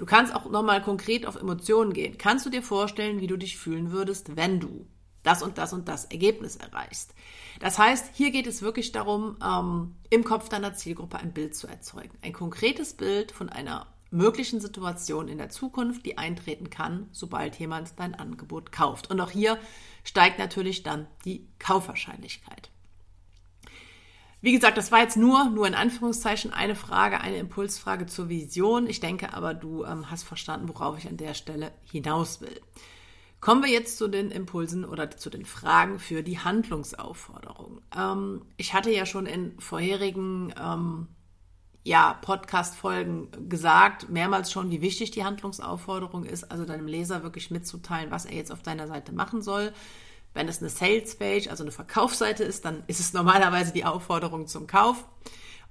Du 0.00 0.06
kannst 0.06 0.34
auch 0.34 0.48
nochmal 0.50 0.80
konkret 0.80 1.26
auf 1.26 1.36
Emotionen 1.36 1.92
gehen. 1.92 2.16
Kannst 2.16 2.46
du 2.46 2.50
dir 2.50 2.62
vorstellen, 2.62 3.20
wie 3.20 3.26
du 3.26 3.36
dich 3.36 3.58
fühlen 3.58 3.92
würdest, 3.92 4.34
wenn 4.34 4.58
du 4.58 4.86
das 5.22 5.42
und 5.42 5.58
das 5.58 5.74
und 5.74 5.88
das 5.88 6.06
Ergebnis 6.06 6.56
erreichst? 6.56 7.14
Das 7.60 7.78
heißt, 7.78 8.12
hier 8.14 8.30
geht 8.30 8.46
es 8.46 8.62
wirklich 8.62 8.92
darum, 8.92 9.36
ähm, 9.44 9.96
im 10.08 10.24
Kopf 10.24 10.48
deiner 10.48 10.72
Zielgruppe 10.72 11.18
ein 11.18 11.34
Bild 11.34 11.54
zu 11.54 11.66
erzeugen. 11.66 12.16
Ein 12.22 12.32
konkretes 12.32 12.94
Bild 12.94 13.30
von 13.30 13.50
einer 13.50 13.88
möglichen 14.10 14.58
Situation 14.58 15.28
in 15.28 15.36
der 15.36 15.50
Zukunft, 15.50 16.06
die 16.06 16.16
eintreten 16.16 16.70
kann, 16.70 17.10
sobald 17.12 17.56
jemand 17.56 18.00
dein 18.00 18.14
Angebot 18.14 18.72
kauft. 18.72 19.10
Und 19.10 19.20
auch 19.20 19.30
hier 19.30 19.58
steigt 20.02 20.38
natürlich 20.38 20.82
dann 20.82 21.08
die 21.26 21.46
Kaufwahrscheinlichkeit. 21.58 22.69
Wie 24.42 24.52
gesagt, 24.52 24.78
das 24.78 24.90
war 24.90 25.00
jetzt 25.00 25.18
nur, 25.18 25.50
nur 25.50 25.66
in 25.66 25.74
Anführungszeichen 25.74 26.52
eine 26.52 26.74
Frage, 26.74 27.20
eine 27.20 27.36
Impulsfrage 27.36 28.06
zur 28.06 28.28
Vision. 28.28 28.86
Ich 28.86 29.00
denke 29.00 29.34
aber, 29.34 29.52
du 29.52 29.84
ähm, 29.84 30.10
hast 30.10 30.22
verstanden, 30.22 30.68
worauf 30.68 30.96
ich 30.98 31.08
an 31.08 31.18
der 31.18 31.34
Stelle 31.34 31.72
hinaus 31.84 32.40
will. 32.40 32.60
Kommen 33.40 33.62
wir 33.62 33.70
jetzt 33.70 33.98
zu 33.98 34.08
den 34.08 34.30
Impulsen 34.30 34.84
oder 34.84 35.10
zu 35.10 35.30
den 35.30 35.44
Fragen 35.44 35.98
für 35.98 36.22
die 36.22 36.38
Handlungsaufforderung. 36.38 37.80
Ähm, 37.96 38.42
ich 38.56 38.72
hatte 38.72 38.90
ja 38.90 39.04
schon 39.04 39.26
in 39.26 39.58
vorherigen 39.60 40.54
ähm, 40.58 41.08
ja, 41.82 42.14
Podcast-Folgen 42.20 43.48
gesagt, 43.48 44.10
mehrmals 44.10 44.52
schon, 44.52 44.70
wie 44.70 44.82
wichtig 44.82 45.10
die 45.10 45.24
Handlungsaufforderung 45.24 46.24
ist, 46.24 46.50
also 46.50 46.64
deinem 46.64 46.86
Leser 46.86 47.22
wirklich 47.22 47.50
mitzuteilen, 47.50 48.10
was 48.10 48.26
er 48.26 48.36
jetzt 48.36 48.52
auf 48.52 48.62
deiner 48.62 48.86
Seite 48.86 49.12
machen 49.12 49.40
soll. 49.40 49.72
Wenn 50.32 50.48
es 50.48 50.60
eine 50.60 50.70
Sales-Page, 50.70 51.48
also 51.48 51.64
eine 51.64 51.72
Verkaufsseite 51.72 52.44
ist, 52.44 52.64
dann 52.64 52.82
ist 52.86 53.00
es 53.00 53.12
normalerweise 53.12 53.72
die 53.72 53.84
Aufforderung 53.84 54.46
zum 54.46 54.66
Kauf. 54.66 55.04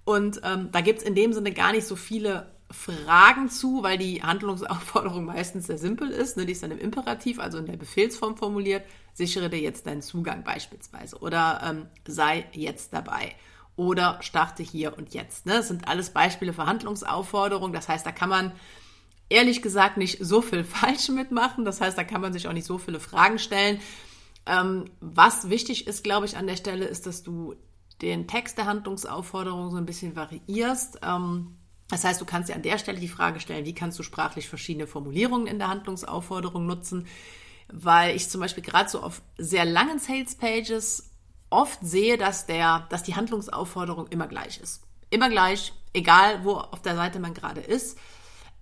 Und 0.03 0.41
ähm, 0.43 0.69
da 0.71 0.81
gibt 0.81 0.99
es 0.99 1.05
in 1.05 1.15
dem 1.15 1.33
Sinne 1.33 1.51
gar 1.51 1.71
nicht 1.71 1.85
so 1.85 1.95
viele 1.95 2.51
Fragen 2.71 3.49
zu, 3.49 3.83
weil 3.83 3.97
die 3.97 4.21
Handlungsaufforderung 4.21 5.25
meistens 5.25 5.67
sehr 5.67 5.77
simpel 5.77 6.09
ist. 6.09 6.37
Ne? 6.37 6.45
Die 6.45 6.51
ist 6.51 6.63
dann 6.63 6.71
im 6.71 6.79
Imperativ, 6.79 7.39
also 7.39 7.57
in 7.57 7.65
der 7.65 7.77
Befehlsform 7.77 8.37
formuliert. 8.37 8.83
Sichere 9.13 9.49
dir 9.49 9.59
jetzt 9.59 9.87
deinen 9.87 10.01
Zugang 10.01 10.43
beispielsweise. 10.43 11.17
Oder 11.19 11.61
ähm, 11.63 11.87
sei 12.07 12.45
jetzt 12.53 12.93
dabei. 12.93 13.33
Oder 13.75 14.19
starte 14.21 14.61
hier 14.61 14.97
und 14.97 15.13
jetzt. 15.13 15.45
Ne? 15.45 15.53
Das 15.53 15.67
sind 15.67 15.87
alles 15.87 16.11
Beispiele 16.11 16.53
für 16.53 16.65
Handlungsaufforderungen. 16.65 17.73
Das 17.73 17.87
heißt, 17.87 18.05
da 18.05 18.11
kann 18.11 18.29
man 18.29 18.51
ehrlich 19.29 19.61
gesagt 19.61 19.97
nicht 19.97 20.17
so 20.21 20.41
viel 20.41 20.63
falsch 20.65 21.09
mitmachen. 21.09 21.65
Das 21.65 21.81
heißt, 21.81 21.97
da 21.97 22.03
kann 22.03 22.21
man 22.21 22.33
sich 22.33 22.47
auch 22.47 22.53
nicht 22.53 22.65
so 22.65 22.77
viele 22.77 22.99
Fragen 22.99 23.39
stellen. 23.39 23.79
Ähm, 24.49 24.85
was 24.99 25.49
wichtig 25.49 25.85
ist, 25.85 26.03
glaube 26.03 26.25
ich, 26.25 26.35
an 26.35 26.47
der 26.47 26.55
Stelle, 26.55 26.85
ist, 26.85 27.05
dass 27.05 27.21
du 27.21 27.55
den 28.01 28.27
Text 28.27 28.57
der 28.57 28.65
Handlungsaufforderung 28.65 29.69
so 29.69 29.77
ein 29.77 29.85
bisschen 29.85 30.15
variierst. 30.15 30.99
Ähm, 31.03 31.55
das 31.89 32.03
heißt, 32.03 32.19
du 32.19 32.25
kannst 32.25 32.49
dir 32.49 32.55
an 32.55 32.63
der 32.63 32.79
Stelle 32.79 32.99
die 32.99 33.07
Frage 33.07 33.39
stellen, 33.39 33.65
wie 33.65 33.75
kannst 33.75 33.99
du 33.99 34.03
sprachlich 34.03 34.49
verschiedene 34.49 34.87
Formulierungen 34.87 35.45
in 35.45 35.59
der 35.59 35.69
Handlungsaufforderung 35.69 36.65
nutzen? 36.65 37.07
Weil 37.67 38.15
ich 38.15 38.29
zum 38.29 38.41
Beispiel 38.41 38.63
gerade 38.63 38.89
so 38.89 39.01
auf 39.01 39.21
sehr 39.37 39.65
langen 39.65 39.99
Sales 39.99 40.35
Pages 40.35 41.11
oft 41.51 41.79
sehe, 41.81 42.17
dass, 42.17 42.47
der, 42.47 42.87
dass 42.89 43.03
die 43.03 43.15
Handlungsaufforderung 43.15 44.07
immer 44.07 44.27
gleich 44.27 44.59
ist. 44.59 44.81
Immer 45.11 45.29
gleich, 45.29 45.73
egal 45.93 46.43
wo 46.43 46.53
auf 46.53 46.81
der 46.81 46.95
Seite 46.95 47.19
man 47.19 47.35
gerade 47.35 47.61
ist. 47.61 47.99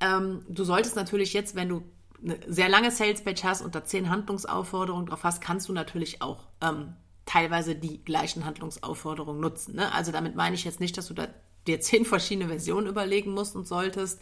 Ähm, 0.02 0.46
du 0.50 0.66
solltest 0.66 0.98
natürlich 0.98 1.34
jetzt, 1.34 1.56
wenn 1.56 1.70
du 1.70 1.84
eine 2.24 2.40
sehr 2.48 2.70
lange 2.70 2.92
Sales 2.92 3.24
Page 3.24 3.44
hast 3.44 3.62
und 3.62 3.76
da 3.76 3.84
zehn 3.84 4.10
Handlungsaufforderungen 4.10 5.06
drauf 5.06 5.24
hast, 5.24 5.42
kannst 5.42 5.70
du 5.70 5.74
natürlich 5.74 6.22
auch 6.22 6.48
ähm, 6.62 6.94
teilweise 7.26 7.76
die 7.76 8.04
gleichen 8.04 8.46
Handlungsaufforderungen 8.46 9.40
nutzen. 9.40 9.76
Ne? 9.76 9.92
Also 9.94 10.12
damit 10.12 10.36
meine 10.36 10.56
ich 10.56 10.64
jetzt 10.64 10.80
nicht, 10.80 10.98
dass 10.98 11.08
du 11.08 11.14
da 11.14 11.28
dir 11.68 11.80
zehn 11.82 12.06
verschiedene 12.06 12.48
Versionen 12.48 12.88
überlegen 12.88 13.32
musst 13.32 13.56
und 13.56 13.68
solltest. 13.68 14.22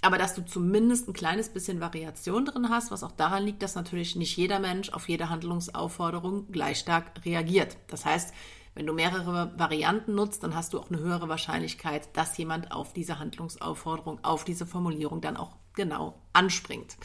Aber 0.00 0.16
dass 0.16 0.34
du 0.34 0.44
zumindest 0.44 1.08
ein 1.08 1.12
kleines 1.12 1.48
bisschen 1.48 1.80
Variation 1.80 2.44
drin 2.44 2.70
hast, 2.70 2.90
was 2.90 3.02
auch 3.02 3.12
daran 3.12 3.44
liegt, 3.44 3.62
dass 3.62 3.74
natürlich 3.74 4.14
nicht 4.14 4.36
jeder 4.36 4.60
Mensch 4.60 4.90
auf 4.90 5.08
jede 5.08 5.28
Handlungsaufforderung 5.28 6.52
gleich 6.52 6.78
stark 6.78 7.24
reagiert. 7.24 7.76
Das 7.88 8.04
heißt, 8.04 8.32
wenn 8.78 8.86
du 8.86 8.92
mehrere 8.92 9.52
Varianten 9.58 10.14
nutzt, 10.14 10.44
dann 10.44 10.54
hast 10.54 10.72
du 10.72 10.78
auch 10.78 10.88
eine 10.88 11.00
höhere 11.00 11.28
Wahrscheinlichkeit, 11.28 12.16
dass 12.16 12.38
jemand 12.38 12.70
auf 12.70 12.92
diese 12.92 13.18
Handlungsaufforderung, 13.18 14.22
auf 14.22 14.44
diese 14.44 14.66
Formulierung 14.66 15.20
dann 15.20 15.36
auch 15.36 15.56
genau 15.74 16.22
anspringt. 16.32 16.96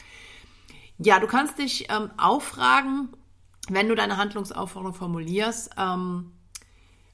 Ja, 0.98 1.18
du 1.18 1.26
kannst 1.26 1.58
dich 1.58 1.90
ähm, 1.90 2.12
auch 2.16 2.42
fragen, 2.42 3.08
wenn 3.68 3.88
du 3.88 3.96
deine 3.96 4.18
Handlungsaufforderung 4.18 4.94
formulierst, 4.94 5.72
ähm, 5.76 6.30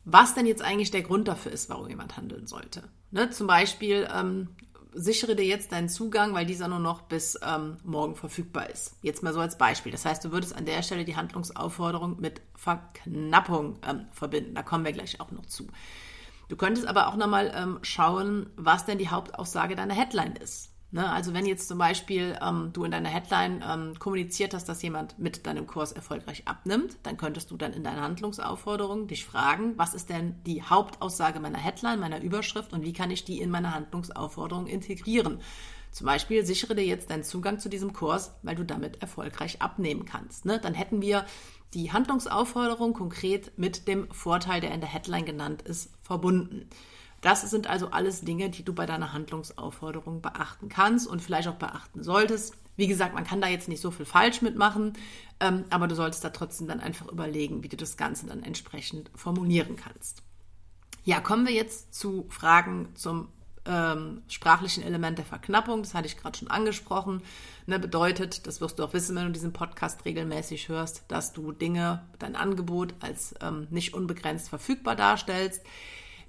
was 0.04 0.34
denn 0.34 0.44
jetzt 0.44 0.60
eigentlich 0.60 0.90
der 0.90 1.02
Grund 1.04 1.26
dafür 1.26 1.52
ist, 1.52 1.70
warum 1.70 1.88
jemand 1.88 2.18
handeln 2.18 2.46
sollte. 2.46 2.82
Ne? 3.12 3.30
Zum 3.30 3.46
Beispiel, 3.46 4.06
ähm, 4.14 4.48
sichere 4.92 5.36
dir 5.36 5.44
jetzt 5.44 5.72
deinen 5.72 5.88
Zugang, 5.88 6.34
weil 6.34 6.46
dieser 6.46 6.68
nur 6.68 6.78
noch 6.78 7.02
bis 7.02 7.38
ähm, 7.42 7.78
morgen 7.84 8.16
verfügbar 8.16 8.70
ist. 8.70 8.96
Jetzt 9.02 9.22
mal 9.22 9.32
so 9.32 9.40
als 9.40 9.58
Beispiel. 9.58 9.92
Das 9.92 10.04
heißt, 10.04 10.24
du 10.24 10.32
würdest 10.32 10.54
an 10.54 10.64
der 10.64 10.82
Stelle 10.82 11.04
die 11.04 11.16
Handlungsaufforderung 11.16 12.20
mit 12.20 12.40
Verknappung 12.54 13.78
ähm, 13.86 14.06
verbinden. 14.12 14.54
Da 14.54 14.62
kommen 14.62 14.84
wir 14.84 14.92
gleich 14.92 15.20
auch 15.20 15.30
noch 15.30 15.46
zu. 15.46 15.68
Du 16.48 16.56
könntest 16.56 16.86
aber 16.86 17.08
auch 17.08 17.16
nochmal 17.16 17.52
ähm, 17.54 17.78
schauen, 17.82 18.50
was 18.56 18.84
denn 18.84 18.98
die 18.98 19.08
Hauptaussage 19.08 19.76
deiner 19.76 19.94
Headline 19.94 20.36
ist. 20.36 20.70
Ne? 20.92 21.08
Also 21.08 21.32
wenn 21.34 21.46
jetzt 21.46 21.68
zum 21.68 21.78
Beispiel 21.78 22.36
ähm, 22.42 22.70
du 22.72 22.84
in 22.84 22.90
deiner 22.90 23.08
Headline 23.08 23.62
ähm, 23.66 23.98
kommuniziert 23.98 24.54
hast, 24.54 24.68
dass 24.68 24.82
jemand 24.82 25.18
mit 25.18 25.46
deinem 25.46 25.66
Kurs 25.66 25.92
erfolgreich 25.92 26.42
abnimmt, 26.46 26.96
dann 27.04 27.16
könntest 27.16 27.50
du 27.50 27.56
dann 27.56 27.72
in 27.72 27.84
deiner 27.84 28.02
Handlungsaufforderung 28.02 29.06
dich 29.06 29.24
fragen, 29.24 29.74
was 29.76 29.94
ist 29.94 30.10
denn 30.10 30.42
die 30.46 30.62
Hauptaussage 30.62 31.38
meiner 31.38 31.58
Headline, 31.58 32.00
meiner 32.00 32.20
Überschrift 32.20 32.72
und 32.72 32.82
wie 32.82 32.92
kann 32.92 33.10
ich 33.10 33.24
die 33.24 33.40
in 33.40 33.50
meine 33.50 33.72
Handlungsaufforderung 33.72 34.66
integrieren? 34.66 35.40
Zum 35.92 36.06
Beispiel 36.06 36.44
sichere 36.44 36.74
dir 36.74 36.84
jetzt 36.84 37.10
deinen 37.10 37.24
Zugang 37.24 37.58
zu 37.58 37.68
diesem 37.68 37.92
Kurs, 37.92 38.32
weil 38.42 38.54
du 38.54 38.64
damit 38.64 39.02
erfolgreich 39.02 39.60
abnehmen 39.60 40.04
kannst. 40.04 40.44
Ne? 40.44 40.60
Dann 40.60 40.74
hätten 40.74 41.02
wir 41.02 41.24
die 41.74 41.92
Handlungsaufforderung 41.92 42.94
konkret 42.94 43.56
mit 43.56 43.86
dem 43.86 44.10
Vorteil, 44.10 44.60
der 44.60 44.72
in 44.72 44.80
der 44.80 44.92
Headline 44.92 45.24
genannt 45.24 45.62
ist, 45.62 45.90
verbunden. 46.02 46.68
Das 47.20 47.42
sind 47.50 47.66
also 47.66 47.90
alles 47.90 48.22
Dinge, 48.22 48.50
die 48.50 48.64
du 48.64 48.72
bei 48.72 48.86
deiner 48.86 49.12
Handlungsaufforderung 49.12 50.22
beachten 50.22 50.68
kannst 50.68 51.06
und 51.06 51.20
vielleicht 51.20 51.48
auch 51.48 51.56
beachten 51.56 52.02
solltest. 52.02 52.54
Wie 52.76 52.86
gesagt, 52.86 53.14
man 53.14 53.24
kann 53.24 53.42
da 53.42 53.48
jetzt 53.48 53.68
nicht 53.68 53.82
so 53.82 53.90
viel 53.90 54.06
falsch 54.06 54.40
mitmachen, 54.40 54.94
ähm, 55.38 55.64
aber 55.68 55.86
du 55.86 55.94
solltest 55.94 56.24
da 56.24 56.30
trotzdem 56.30 56.66
dann 56.66 56.80
einfach 56.80 57.08
überlegen, 57.08 57.62
wie 57.62 57.68
du 57.68 57.76
das 57.76 57.98
Ganze 57.98 58.26
dann 58.26 58.42
entsprechend 58.42 59.10
formulieren 59.14 59.76
kannst. 59.76 60.22
Ja, 61.04 61.20
kommen 61.20 61.46
wir 61.46 61.52
jetzt 61.52 61.94
zu 61.94 62.26
Fragen 62.30 62.88
zum 62.94 63.28
ähm, 63.66 64.22
sprachlichen 64.28 64.82
Element 64.82 65.18
der 65.18 65.26
Verknappung, 65.26 65.82
das 65.82 65.92
hatte 65.92 66.06
ich 66.06 66.16
gerade 66.16 66.38
schon 66.38 66.50
angesprochen, 66.50 67.22
ne, 67.66 67.78
bedeutet, 67.78 68.46
das 68.46 68.60
wirst 68.60 68.78
du 68.78 68.84
auch 68.84 68.94
wissen, 68.94 69.14
wenn 69.16 69.26
du 69.26 69.32
diesen 69.32 69.52
Podcast 69.52 70.04
regelmäßig 70.06 70.68
hörst, 70.68 71.04
dass 71.08 71.32
du 71.32 71.52
Dinge, 71.52 72.02
dein 72.18 72.36
Angebot 72.36 72.94
als 73.00 73.34
ähm, 73.42 73.66
nicht 73.70 73.92
unbegrenzt 73.92 74.48
verfügbar 74.48 74.96
darstellst. 74.96 75.62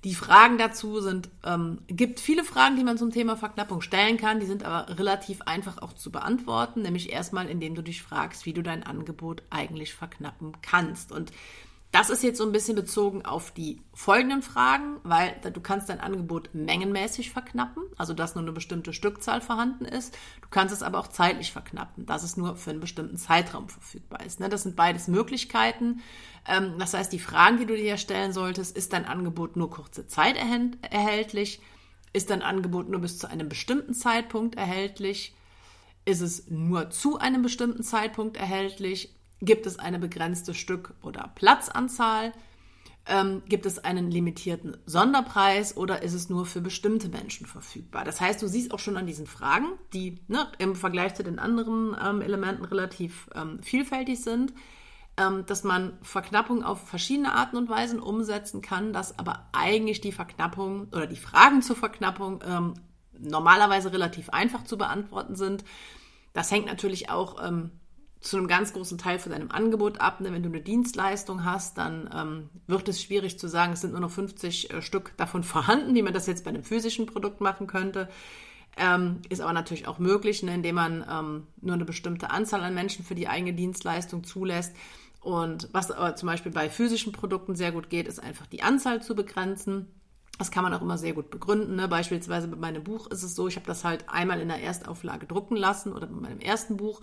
Die 0.04 0.16
Fragen 0.16 0.58
dazu 0.58 1.00
sind, 1.00 1.30
ähm, 1.46 1.80
gibt 1.88 2.20
viele 2.20 2.44
Fragen, 2.44 2.76
die 2.76 2.84
man 2.84 2.98
zum 2.98 3.12
Thema 3.12 3.38
Verknappung 3.38 3.82
stellen 3.82 4.18
kann, 4.18 4.40
die 4.40 4.48
sind 4.48 4.64
aber 4.64 4.98
relativ 4.98 5.44
einfach 5.44 5.80
auch 5.80 5.94
zu 5.94 6.12
beantworten, 6.12 6.82
nämlich 6.82 7.12
erstmal, 7.12 7.48
indem 7.48 7.76
du 7.76 7.84
dich 7.84 8.02
fragst, 8.02 8.48
wie 8.48 8.54
du 8.54 8.64
dein 8.64 8.84
Angebot 8.84 9.44
eigentlich 9.52 9.94
verknappen 9.94 10.54
kannst. 10.64 11.12
Und 11.12 11.32
das 11.92 12.10
ist 12.10 12.24
jetzt 12.24 12.38
so 12.38 12.46
ein 12.46 12.54
bisschen 12.54 12.76
bezogen 12.76 13.26
auf 13.26 13.52
die 13.52 13.82
folgenden 13.94 14.42
Fragen, 14.42 14.98
weil 15.04 15.36
du 15.54 15.60
kannst 15.60 15.90
dein 15.90 16.00
Angebot 16.00 16.50
mengenmäßig 16.54 17.32
verknappen, 17.32 17.84
also 17.98 18.14
dass 18.14 18.34
nur 18.34 18.44
eine 18.44 18.54
bestimmte 18.54 18.94
Stückzahl 18.94 19.42
vorhanden 19.42 19.84
ist. 19.84 20.18
Du 20.42 20.48
kannst 20.50 20.74
es 20.74 20.84
aber 20.84 21.00
auch 21.00 21.08
zeitlich 21.08 21.52
verknappen, 21.52 22.06
dass 22.06 22.24
es 22.24 22.38
nur 22.38 22.56
für 22.56 22.70
einen 22.70 22.80
bestimmten 22.80 23.18
Zeitraum 23.18 23.68
verfügbar 23.68 24.26
ist. 24.26 24.40
Ne? 24.40 24.48
Das 24.48 24.64
sind 24.64 24.78
beides 24.78 25.10
Möglichkeiten. 25.10 26.02
Ähm, 26.48 26.76
das 26.80 26.94
heißt, 26.94 27.12
die 27.12 27.20
Fragen, 27.20 27.58
die 27.58 27.66
du 27.66 27.76
dir 27.76 27.98
stellen 27.98 28.32
solltest, 28.32 28.78
ist 28.78 28.94
dein 28.94 29.06
Angebot 29.06 29.58
nur 29.58 29.70
kurze 29.70 30.08
Zeit 30.08 30.38
erhältlich? 30.38 31.60
Ist 32.14 32.30
dein 32.30 32.42
Angebot 32.42 32.88
nur 32.88 33.02
bis 33.02 33.18
zu 33.18 33.28
einem 33.28 33.50
bestimmten 33.50 33.94
Zeitpunkt 33.94 34.56
erhältlich? 34.56 35.36
Ist 36.06 36.22
es 36.22 36.50
nur 36.50 36.90
zu 36.90 37.18
einem 37.20 37.42
bestimmten 37.42 37.84
Zeitpunkt 37.84 38.38
erhältlich? 38.38 39.14
Gibt 39.42 39.66
es 39.66 39.80
eine 39.80 40.00
begrenzte 40.00 40.54
Stück- 40.54 40.94
oder 41.02 41.32
Platzanzahl? 41.36 42.32
Ähm, 43.08 43.42
gibt 43.48 43.66
es 43.66 43.80
einen 43.80 44.12
limitierten 44.12 44.78
Sonderpreis 44.86 45.76
oder 45.76 46.04
ist 46.04 46.14
es 46.14 46.30
nur 46.30 46.46
für 46.46 46.62
bestimmte 46.62 47.10
Menschen 47.10 47.48
verfügbar? 47.48 48.06
Das 48.06 48.22
heißt, 48.22 48.40
du 48.40 48.48
siehst 48.48 48.72
auch 48.72 48.80
schon 48.80 48.98
an 48.98 49.08
diesen 49.08 49.26
Fragen, 49.26 49.70
die 49.94 50.20
ne, 50.28 50.48
im 50.60 50.76
Vergleich 50.76 51.16
zu 51.16 51.24
den 51.24 51.40
anderen 51.40 51.98
ähm, 52.00 52.22
Elementen 52.22 52.64
relativ 52.64 53.28
ähm, 53.34 53.64
vielfältig 53.64 54.22
sind, 54.22 54.54
ähm, 55.18 55.48
dass 55.48 55.64
man 55.64 55.98
Verknappung 56.04 56.64
auf 56.64 56.88
verschiedene 56.88 57.34
Arten 57.34 57.58
und 57.58 57.70
Weisen 57.70 58.00
umsetzen 58.00 58.62
kann, 58.62 58.94
dass 58.94 59.18
aber 59.18 59.50
eigentlich 59.52 60.00
die 60.02 60.12
Verknappung 60.12 60.90
oder 60.90 61.08
die 61.08 61.16
Fragen 61.16 61.64
zur 61.64 61.76
Verknappung 61.76 62.44
ähm, 62.48 62.76
normalerweise 63.18 63.92
relativ 63.92 64.30
einfach 64.30 64.64
zu 64.64 64.78
beantworten 64.78 65.36
sind. 65.36 65.64
Das 66.34 66.52
hängt 66.52 66.68
natürlich 66.68 67.10
auch 67.10 67.44
ähm, 67.44 67.72
zu 68.22 68.38
einem 68.38 68.48
ganz 68.48 68.72
großen 68.74 69.00
Teil 69.00 69.18
von 69.18 69.32
deinem 69.32 69.52
Angebot 69.52 70.00
ab. 70.00 70.22
Ne? 70.22 70.32
Wenn 70.32 70.44
du 70.44 70.50
eine 70.50 70.62
Dienstleistung 70.62 71.44
hast, 71.44 71.78
dann 71.78 72.10
ähm, 72.16 72.50
wird 72.68 72.88
es 72.88 73.02
schwierig 73.02 73.40
zu 73.40 73.48
sagen, 73.48 73.74
es 73.74 73.82
sind 73.82 73.92
nur 73.92 74.00
noch 74.00 74.12
50 74.12 74.72
äh, 74.72 74.82
Stück 74.82 75.18
davon 75.18 75.44
vorhanden, 75.44 75.96
wie 75.96 76.04
man 76.04 76.14
das 76.14 76.28
jetzt 76.28 76.46
bei 76.46 76.50
einem 76.50 76.64
physischen 76.64 77.08
Produkt 77.08 77.42
machen 77.42 77.68
könnte. 77.68 78.08
Ähm, 78.78 79.22
ist 79.28 79.42
aber 79.42 79.54
natürlich 79.54 79.88
auch 79.88 80.00
möglich, 80.00 80.44
ne? 80.44 80.54
indem 80.54 80.76
man 80.76 81.06
ähm, 81.10 81.48
nur 81.60 81.74
eine 81.74 81.84
bestimmte 81.84 82.30
Anzahl 82.30 82.64
an 82.64 82.74
Menschen 82.74 83.04
für 83.04 83.16
die 83.16 83.28
eigene 83.28 83.54
Dienstleistung 83.54 84.24
zulässt. 84.24 84.74
Und 85.20 85.68
was 85.72 85.92
aber 85.92 86.16
zum 86.16 86.28
Beispiel 86.28 86.52
bei 86.52 86.70
physischen 86.70 87.12
Produkten 87.12 87.56
sehr 87.56 87.72
gut 87.72 87.90
geht, 87.90 88.08
ist 88.08 88.20
einfach 88.22 88.46
die 88.48 88.64
Anzahl 88.64 89.02
zu 89.02 89.16
begrenzen. 89.16 89.88
Das 90.38 90.52
kann 90.52 90.64
man 90.64 90.74
auch 90.74 90.82
immer 90.82 90.98
sehr 90.98 91.14
gut 91.14 91.30
begründen. 91.30 91.76
Ne? 91.76 91.88
Beispielsweise 91.88 92.48
bei 92.48 92.58
meinem 92.58 92.84
Buch 92.84 93.08
ist 93.08 93.24
es 93.24 93.36
so, 93.36 93.48
ich 93.48 93.56
habe 93.56 93.68
das 93.68 93.84
halt 93.84 94.06
einmal 94.10 94.40
in 94.40 94.48
der 94.48 94.62
Erstauflage 94.62 95.28
drucken 95.28 95.56
lassen 95.56 95.94
oder 95.94 96.08
bei 96.08 96.20
meinem 96.20 96.40
ersten 96.40 96.78
Buch 96.78 97.02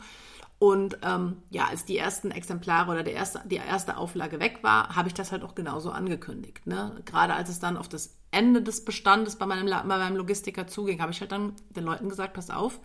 und 0.59 0.99
ähm, 1.03 1.43
ja, 1.51 1.67
als 1.67 1.85
die 1.85 1.97
ersten 1.97 2.33
Exemplare 2.33 2.91
oder 2.91 3.03
der 3.05 3.15
erste, 3.15 3.41
die 3.47 3.57
erste 3.57 3.97
Auflage 3.97 4.41
weg 4.41 4.59
war, 4.63 4.97
habe 4.97 5.07
ich 5.09 5.15
das 5.15 5.31
halt 5.31 5.45
auch 5.45 5.55
genauso 5.55 5.91
angekündigt. 5.91 6.67
Ne? 6.67 7.01
Gerade 7.05 7.35
als 7.35 7.49
es 7.49 7.61
dann 7.61 7.77
auf 7.77 7.89
das 7.89 8.17
Ende 8.33 8.61
des 8.61 8.85
Bestandes 8.85 9.37
bei 9.37 9.47
meinem, 9.47 9.67
bei 9.67 9.99
meinem 9.99 10.17
Logistiker 10.17 10.67
zuging, 10.67 11.01
habe 11.01 11.13
ich 11.13 11.21
halt 11.21 11.31
dann 11.31 11.53
den 11.71 11.85
Leuten 11.85 12.09
gesagt, 12.09 12.35
pass 12.35 12.51
auf, 12.51 12.81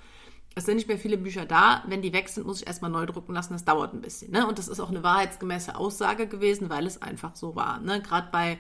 es 0.56 0.66
sind 0.66 0.76
nicht 0.76 0.88
mehr 0.88 1.00
viele 1.00 1.18
Bücher 1.18 1.46
da. 1.46 1.84
Wenn 1.88 2.04
die 2.04 2.14
weg 2.14 2.30
sind, 2.30 2.46
muss 2.46 2.62
ich 2.62 2.68
erstmal 2.68 2.92
neu 2.92 3.08
drucken 3.08 3.34
lassen. 3.34 3.54
Das 3.54 3.66
dauert 3.66 3.94
ein 3.94 4.02
bisschen. 4.02 4.32
Ne? 4.32 4.46
Und 4.46 4.60
das 4.60 4.68
ist 4.68 4.80
auch 4.80 4.92
eine 4.92 5.02
wahrheitsgemäße 5.02 5.76
Aussage 5.76 6.28
gewesen, 6.28 6.70
weil 6.70 6.86
es 6.86 7.02
einfach 7.02 7.36
so 7.36 7.56
war. 7.56 7.80
Ne? 7.80 8.04
Gerade 8.04 8.28
bei 8.32 8.60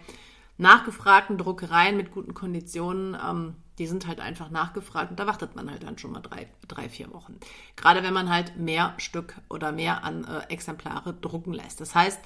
nachgefragten 0.58 1.38
Druckereien 1.38 1.98
mit 1.98 2.12
guten 2.12 2.34
Konditionen 2.34 3.16
ähm, 3.16 3.56
die 3.80 3.88
sind 3.88 4.08
halt 4.08 4.20
einfach 4.20 4.50
nachgefragt 4.50 5.12
und 5.12 5.20
da 5.20 5.26
wartet 5.26 5.56
man 5.56 5.70
halt 5.70 5.84
dann 5.84 5.98
schon 5.98 6.12
mal 6.12 6.22
drei, 6.22 6.48
drei 6.68 6.90
vier 6.90 7.12
Wochen. 7.12 7.40
Gerade 7.76 8.04
wenn 8.04 8.14
man 8.14 8.30
halt 8.30 8.58
mehr 8.58 8.94
Stück 8.98 9.36
oder 9.50 9.72
mehr 9.72 10.04
an 10.04 10.26
äh, 10.26 10.52
Exemplare 10.52 11.14
drucken 11.14 11.54
lässt. 11.54 11.82
Das 11.82 11.96
heißt, 11.96 12.20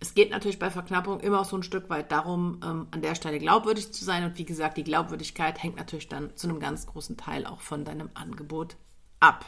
es 0.00 0.14
geht 0.14 0.30
natürlich 0.30 0.58
bei 0.58 0.70
Verknappung 0.70 1.20
immer 1.20 1.44
so 1.44 1.56
ein 1.56 1.62
Stück 1.62 1.90
weit 1.90 2.10
darum, 2.10 2.60
ähm, 2.64 2.88
an 2.90 3.02
der 3.02 3.14
Stelle 3.14 3.38
glaubwürdig 3.38 3.92
zu 3.92 4.04
sein. 4.04 4.24
Und 4.24 4.38
wie 4.38 4.44
gesagt, 4.44 4.78
die 4.78 4.84
Glaubwürdigkeit 4.84 5.62
hängt 5.62 5.76
natürlich 5.76 6.08
dann 6.08 6.36
zu 6.36 6.48
einem 6.48 6.58
ganz 6.58 6.86
großen 6.86 7.16
Teil 7.16 7.46
auch 7.46 7.60
von 7.60 7.84
deinem 7.84 8.10
Angebot 8.14 8.76
ab. 9.20 9.44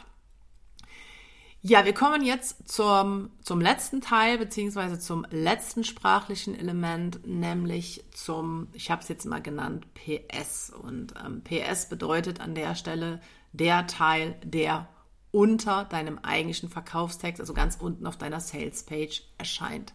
Ja, 1.65 1.85
wir 1.85 1.93
kommen 1.93 2.25
jetzt 2.25 2.67
zum, 2.69 3.29
zum 3.41 3.61
letzten 3.61 4.01
Teil, 4.01 4.37
beziehungsweise 4.37 4.99
zum 4.99 5.25
letzten 5.29 5.85
sprachlichen 5.85 6.59
Element, 6.59 7.25
nämlich 7.25 8.03
zum, 8.11 8.67
ich 8.73 8.91
habe 8.91 9.01
es 9.01 9.07
jetzt 9.07 9.23
mal 9.25 9.41
genannt, 9.41 9.87
PS. 9.93 10.71
Und 10.71 11.13
ähm, 11.25 11.41
PS 11.41 11.87
bedeutet 11.87 12.41
an 12.41 12.53
der 12.53 12.75
Stelle 12.75 13.21
der 13.53 13.87
Teil, 13.87 14.35
der 14.43 14.89
unter 15.31 15.85
deinem 15.85 16.19
eigentlichen 16.19 16.67
Verkaufstext, 16.67 17.39
also 17.39 17.53
ganz 17.53 17.77
unten 17.77 18.07
auf 18.07 18.17
deiner 18.17 18.41
Sales-Page 18.41 19.23
erscheint. 19.37 19.93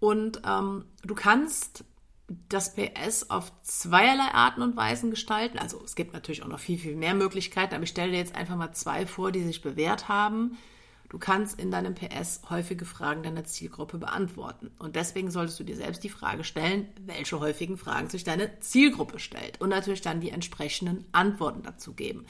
Und 0.00 0.42
ähm, 0.44 0.86
du 1.04 1.14
kannst 1.14 1.84
das 2.48 2.74
PS 2.74 3.30
auf 3.30 3.52
zweierlei 3.62 4.32
Arten 4.32 4.62
und 4.62 4.76
Weisen 4.76 5.10
gestalten. 5.10 5.58
Also 5.58 5.82
es 5.84 5.94
gibt 5.94 6.14
natürlich 6.14 6.42
auch 6.42 6.48
noch 6.48 6.60
viel, 6.60 6.78
viel 6.78 6.96
mehr 6.96 7.14
Möglichkeiten, 7.14 7.74
aber 7.74 7.84
ich 7.84 7.90
stelle 7.90 8.12
dir 8.12 8.18
jetzt 8.18 8.34
einfach 8.34 8.56
mal 8.56 8.72
zwei 8.72 9.06
vor, 9.06 9.30
die 9.30 9.42
sich 9.42 9.60
bewährt 9.60 10.08
haben. 10.08 10.56
Du 11.10 11.18
kannst 11.18 11.60
in 11.60 11.70
deinem 11.70 11.94
PS 11.94 12.40
häufige 12.50 12.84
Fragen 12.86 13.22
deiner 13.22 13.44
Zielgruppe 13.44 13.98
beantworten. 13.98 14.72
Und 14.78 14.96
deswegen 14.96 15.30
solltest 15.30 15.60
du 15.60 15.64
dir 15.64 15.76
selbst 15.76 16.02
die 16.02 16.08
Frage 16.08 16.44
stellen, 16.44 16.88
welche 17.06 17.38
häufigen 17.38 17.76
Fragen 17.76 18.08
sich 18.08 18.24
deine 18.24 18.58
Zielgruppe 18.60 19.20
stellt. 19.20 19.60
Und 19.60 19.68
natürlich 19.68 20.00
dann 20.00 20.20
die 20.20 20.30
entsprechenden 20.30 21.04
Antworten 21.12 21.62
dazu 21.62 21.92
geben. 21.92 22.26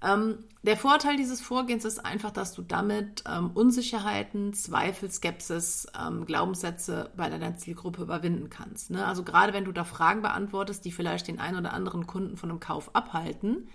Ähm, 0.00 0.44
der 0.62 0.76
Vorteil 0.76 1.16
dieses 1.16 1.40
Vorgehens 1.40 1.84
ist 1.84 2.04
einfach, 2.04 2.30
dass 2.30 2.52
du 2.52 2.62
damit 2.62 3.24
ähm, 3.28 3.50
Unsicherheiten, 3.54 4.54
Zweifel, 4.54 5.10
Skepsis, 5.10 5.88
ähm, 5.98 6.24
Glaubenssätze 6.24 7.10
bei 7.16 7.28
deiner 7.28 7.56
Zielgruppe 7.56 8.02
überwinden 8.02 8.48
kannst. 8.48 8.90
Ne? 8.90 9.04
Also 9.04 9.24
gerade 9.24 9.52
wenn 9.52 9.64
du 9.64 9.72
da 9.72 9.84
Fragen 9.84 10.22
beantwortest, 10.22 10.84
die 10.84 10.92
vielleicht 10.92 11.26
den 11.26 11.40
einen 11.40 11.58
oder 11.58 11.72
anderen 11.72 12.06
Kunden 12.06 12.36
von 12.36 12.50
einem 12.50 12.60
Kauf 12.60 12.94
abhalten, 12.94 13.68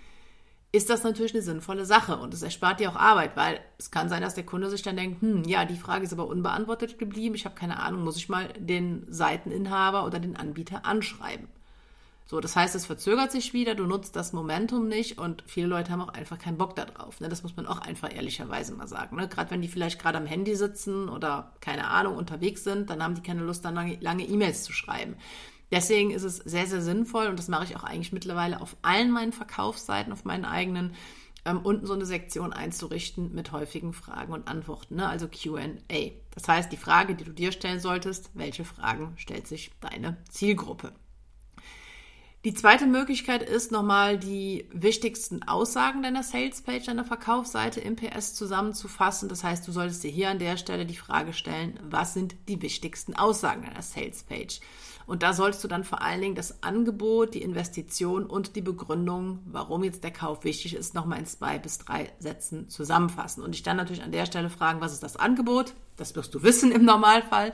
ist 0.72 0.90
das 0.90 1.04
natürlich 1.04 1.34
eine 1.34 1.42
sinnvolle 1.42 1.84
Sache 1.84 2.16
und 2.16 2.34
es 2.34 2.42
erspart 2.42 2.80
dir 2.80 2.90
auch 2.90 2.96
Arbeit, 2.96 3.36
weil 3.36 3.60
es 3.78 3.92
kann 3.92 4.08
sein, 4.08 4.22
dass 4.22 4.34
der 4.34 4.44
Kunde 4.44 4.68
sich 4.70 4.82
dann 4.82 4.96
denkt, 4.96 5.22
hm, 5.22 5.44
ja, 5.44 5.64
die 5.64 5.76
Frage 5.76 6.04
ist 6.04 6.12
aber 6.12 6.26
unbeantwortet 6.26 6.98
geblieben, 6.98 7.36
ich 7.36 7.44
habe 7.44 7.54
keine 7.54 7.78
Ahnung, 7.78 8.02
muss 8.02 8.16
ich 8.16 8.28
mal 8.28 8.48
den 8.58 9.06
Seiteninhaber 9.08 10.04
oder 10.04 10.18
den 10.18 10.36
Anbieter 10.36 10.84
anschreiben. 10.84 11.46
So, 12.26 12.40
das 12.40 12.56
heißt, 12.56 12.74
es 12.74 12.86
verzögert 12.86 13.32
sich 13.32 13.52
wieder, 13.52 13.74
du 13.74 13.84
nutzt 13.84 14.16
das 14.16 14.32
Momentum 14.32 14.88
nicht 14.88 15.18
und 15.18 15.44
viele 15.46 15.66
Leute 15.66 15.92
haben 15.92 16.00
auch 16.00 16.14
einfach 16.14 16.38
keinen 16.38 16.56
Bock 16.56 16.74
darauf. 16.74 17.20
Ne? 17.20 17.28
Das 17.28 17.42
muss 17.42 17.54
man 17.56 17.66
auch 17.66 17.78
einfach 17.78 18.14
ehrlicherweise 18.14 18.74
mal 18.74 18.88
sagen. 18.88 19.16
Ne? 19.16 19.28
Gerade 19.28 19.50
wenn 19.50 19.60
die 19.60 19.68
vielleicht 19.68 20.00
gerade 20.00 20.16
am 20.16 20.24
Handy 20.24 20.56
sitzen 20.56 21.10
oder 21.10 21.52
keine 21.60 21.88
Ahnung 21.88 22.16
unterwegs 22.16 22.64
sind, 22.64 22.88
dann 22.88 23.02
haben 23.02 23.14
die 23.14 23.22
keine 23.22 23.42
Lust, 23.42 23.64
dann 23.64 23.74
lange, 23.74 23.98
lange 24.00 24.24
E-Mails 24.24 24.62
zu 24.64 24.72
schreiben. 24.72 25.16
Deswegen 25.70 26.12
ist 26.12 26.22
es 26.22 26.36
sehr, 26.36 26.66
sehr 26.66 26.80
sinnvoll 26.80 27.26
und 27.26 27.38
das 27.38 27.48
mache 27.48 27.64
ich 27.64 27.76
auch 27.76 27.84
eigentlich 27.84 28.12
mittlerweile 28.12 28.60
auf 28.60 28.76
allen 28.80 29.10
meinen 29.10 29.32
Verkaufsseiten, 29.32 30.12
auf 30.12 30.24
meinen 30.24 30.46
eigenen, 30.46 30.94
ähm, 31.44 31.60
unten 31.62 31.84
so 31.84 31.92
eine 31.92 32.06
Sektion 32.06 32.54
einzurichten 32.54 33.34
mit 33.34 33.52
häufigen 33.52 33.92
Fragen 33.92 34.32
und 34.32 34.48
Antworten, 34.48 34.96
ne? 34.96 35.08
also 35.08 35.28
QA. 35.28 36.12
Das 36.34 36.48
heißt, 36.48 36.72
die 36.72 36.78
Frage, 36.78 37.16
die 37.16 37.24
du 37.24 37.32
dir 37.32 37.52
stellen 37.52 37.80
solltest, 37.80 38.30
welche 38.32 38.64
Fragen 38.64 39.12
stellt 39.16 39.46
sich 39.46 39.72
deine 39.80 40.16
Zielgruppe? 40.30 40.92
Die 42.44 42.52
zweite 42.52 42.86
Möglichkeit 42.86 43.42
ist 43.42 43.72
nochmal 43.72 44.18
die 44.18 44.66
wichtigsten 44.70 45.44
Aussagen 45.44 46.02
deiner 46.02 46.22
Salespage, 46.22 46.84
deiner 46.84 47.06
Verkaufsseite 47.06 47.80
im 47.80 47.96
PS 47.96 48.34
zusammenzufassen. 48.34 49.30
Das 49.30 49.42
heißt, 49.42 49.66
du 49.66 49.72
solltest 49.72 50.04
dir 50.04 50.10
hier 50.10 50.28
an 50.28 50.38
der 50.38 50.58
Stelle 50.58 50.84
die 50.84 50.94
Frage 50.94 51.32
stellen, 51.32 51.80
was 51.88 52.12
sind 52.12 52.36
die 52.48 52.60
wichtigsten 52.60 53.16
Aussagen 53.16 53.62
deiner 53.62 53.80
Salespage? 53.80 54.60
Und 55.06 55.22
da 55.22 55.32
solltest 55.32 55.64
du 55.64 55.68
dann 55.68 55.84
vor 55.84 56.02
allen 56.02 56.20
Dingen 56.20 56.34
das 56.34 56.62
Angebot, 56.62 57.34
die 57.34 57.42
Investition 57.42 58.26
und 58.26 58.56
die 58.56 58.62
Begründung, 58.62 59.40
warum 59.46 59.84
jetzt 59.84 60.04
der 60.04 60.12
Kauf 60.12 60.44
wichtig 60.44 60.74
ist, 60.74 60.94
nochmal 60.94 61.18
in 61.18 61.26
zwei 61.26 61.58
bis 61.58 61.78
drei 61.78 62.12
Sätzen 62.18 62.68
zusammenfassen. 62.68 63.42
Und 63.42 63.52
dich 63.52 63.62
dann 63.62 63.76
natürlich 63.76 64.02
an 64.02 64.12
der 64.12 64.26
Stelle 64.26 64.50
fragen, 64.50 64.80
was 64.80 64.92
ist 64.92 65.02
das 65.02 65.16
Angebot? 65.16 65.74
Das 65.96 66.16
wirst 66.16 66.34
du 66.34 66.42
wissen 66.42 66.72
im 66.72 66.84
Normalfall. 66.84 67.52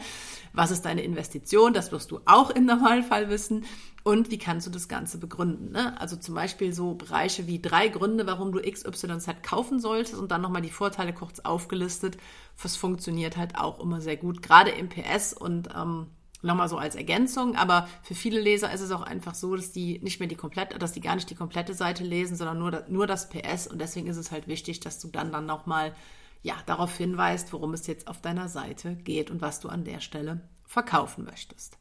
Was 0.52 0.70
ist 0.70 0.85
deine 0.85 1.02
Investition? 1.02 1.75
Das 1.75 1.92
wirst 1.92 2.11
du 2.11 2.20
auch 2.25 2.50
im 2.50 2.64
Normalfall 2.64 3.28
wissen. 3.28 3.64
Und 4.02 4.30
wie 4.30 4.38
kannst 4.38 4.66
du 4.66 4.71
das 4.71 4.88
Ganze 4.88 5.19
begründen? 5.19 5.73
Ne? 5.73 5.99
Also 6.00 6.16
zum 6.16 6.35
Beispiel 6.35 6.73
so 6.73 6.95
Bereiche 6.95 7.47
wie 7.47 7.61
drei 7.61 7.88
Gründe, 7.88 8.26
warum 8.26 8.52
du 8.52 8.61
XYZ 8.61 9.42
kaufen 9.42 9.78
solltest 9.78 10.14
und 10.14 10.30
dann 10.30 10.40
nochmal 10.40 10.62
die 10.62 10.71
Vorteile 10.71 11.12
kurz 11.12 11.40
aufgelistet. 11.40 12.16
Das 12.62 12.76
funktioniert 12.76 13.37
halt 13.37 13.59
auch 13.59 13.78
immer 13.80 14.00
sehr 14.00 14.16
gut, 14.16 14.42
gerade 14.42 14.71
im 14.71 14.88
PS 14.88 15.35
und 15.35 15.69
ähm, 15.76 16.07
nochmal 16.42 16.69
so 16.69 16.78
als 16.78 16.95
Ergänzung. 16.95 17.57
Aber 17.57 17.88
für 18.02 18.14
viele 18.14 18.40
Leser 18.40 18.73
ist 18.73 18.80
es 18.80 18.90
auch 18.90 19.02
einfach 19.02 19.35
so, 19.35 19.54
dass 19.54 19.73
die 19.73 19.99
nicht 20.00 20.19
mehr 20.19 20.28
die 20.28 20.37
komplette, 20.37 20.78
dass 20.78 20.92
die 20.92 21.00
gar 21.00 21.14
nicht 21.14 21.28
die 21.28 21.35
komplette 21.35 21.75
Seite 21.75 22.04
lesen, 22.04 22.37
sondern 22.37 22.59
nur, 22.59 22.85
nur 22.88 23.07
das 23.07 23.28
PS. 23.28 23.66
Und 23.66 23.80
deswegen 23.80 24.09
ist 24.09 24.16
es 24.16 24.30
halt 24.30 24.49
wichtig, 24.49 24.80
dass 24.80 24.99
du 24.99 25.09
dann 25.09 25.30
dann 25.33 25.47
nochmal 25.47 25.95
ja, 26.42 26.54
darauf 26.66 26.97
hinweist, 26.97 27.52
worum 27.52 27.75
es 27.75 27.87
jetzt 27.87 28.09
auf 28.09 28.23
deiner 28.23 28.49
Seite 28.49 28.97
geht 28.97 29.30
und 29.30 29.42
was 29.42 29.61
du 29.61 29.69
an 29.69 29.85
der 29.85 30.00
Stelle 30.00 30.40
verkaufen 30.64 31.25
möchtest. 31.25 31.80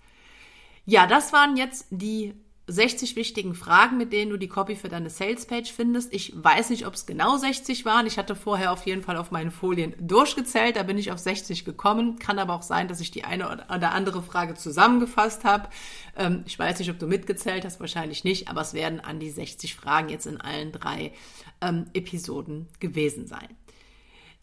Ja, 0.86 1.08
das 1.08 1.34
waren 1.34 1.58
jetzt 1.58 1.88
die 1.90 2.34
60 2.70 3.16
wichtigen 3.16 3.56
Fragen, 3.56 3.98
mit 3.98 4.14
denen 4.14 4.30
du 4.30 4.38
die 4.38 4.48
Copy 4.48 4.76
für 4.76 4.90
deine 4.90 5.10
Salespage 5.10 5.72
findest. 5.76 6.14
Ich 6.14 6.34
weiß 6.36 6.70
nicht, 6.70 6.86
ob 6.86 6.94
es 6.94 7.06
genau 7.06 7.36
60 7.36 7.84
waren. 7.84 8.06
Ich 8.06 8.18
hatte 8.18 8.36
vorher 8.36 8.72
auf 8.72 8.86
jeden 8.86 9.02
Fall 9.02 9.18
auf 9.18 9.32
meinen 9.32 9.52
Folien 9.52 9.96
durchgezählt. 10.00 10.76
Da 10.76 10.84
bin 10.84 10.98
ich 10.98 11.12
auf 11.12 11.18
60 11.18 11.66
gekommen. 11.66 12.20
Kann 12.20 12.38
aber 12.38 12.54
auch 12.54 12.62
sein, 12.62 12.88
dass 12.88 13.00
ich 13.00 13.12
die 13.12 13.24
eine 13.24 13.50
oder 13.50 13.92
andere 13.92 14.22
Frage 14.22 14.54
zusammengefasst 14.54 15.44
habe. 15.44 15.70
Ähm, 16.16 16.44
ich 16.46 16.58
weiß 16.58 16.80
nicht, 16.80 16.92
ob 16.92 17.00
du 17.00 17.08
mitgezählt 17.08 17.66
hast. 17.66 17.80
Wahrscheinlich 17.80 18.24
nicht. 18.24 18.50
Aber 18.50 18.62
es 18.62 18.74
werden 18.74 19.00
an 19.00 19.20
die 19.20 19.32
60 19.32 19.76
Fragen 19.76 20.10
jetzt 20.10 20.28
in 20.28 20.40
allen 20.40 20.72
drei 20.72 21.14
ähm, 21.62 21.86
Episoden 21.94 22.68
gewesen 22.80 23.26
sein. 23.26 23.48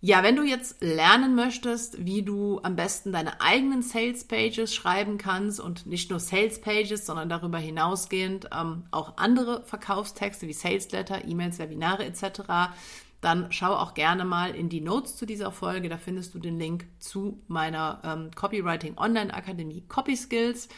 Ja, 0.01 0.23
wenn 0.23 0.37
du 0.37 0.43
jetzt 0.43 0.83
lernen 0.83 1.35
möchtest, 1.35 2.05
wie 2.05 2.23
du 2.23 2.61
am 2.63 2.77
besten 2.77 3.13
deine 3.13 3.41
eigenen 3.41 3.83
Sales 3.83 4.25
Pages 4.25 4.75
schreiben 4.75 5.17
kannst 5.17 5.59
und 5.59 5.87
nicht 5.87 6.11
nur 6.11 6.21
Sales 6.21 6.61
Pages, 6.61 7.07
sondern 7.07 7.31
darüber 7.31 7.59
hinausgehend 7.59 8.51
ähm, 8.55 8.85
auch 8.91 9.17
andere 9.17 9.63
Verkaufstexte 9.65 10.47
wie 10.47 10.53
Sales 10.53 10.93
Letter, 10.93 11.25
E-Mails, 11.25 11.59
Webinare 11.59 12.05
etc., 12.05 12.43
dann 13.23 13.51
schau 13.51 13.75
auch 13.75 13.95
gerne 13.95 14.27
mal 14.27 14.55
in 14.55 14.69
die 14.69 14.83
Notes 14.83 15.17
zu 15.17 15.25
dieser 15.25 15.51
Folge. 15.51 15.89
Da 15.89 15.97
findest 15.97 16.35
du 16.35 16.39
den 16.39 16.59
Link 16.59 16.87
zu 17.01 17.43
meiner 17.49 18.01
ähm, 18.05 18.31
Copywriting 18.35 18.99
Online 18.99 19.33
Akademie 19.33 19.83
Copy 19.89 20.15
Skills. 20.15 20.69